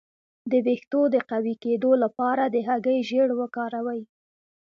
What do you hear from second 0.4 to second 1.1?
د ویښتو